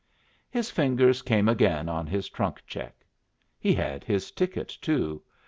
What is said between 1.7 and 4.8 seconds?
on his trunk check. He had his ticket,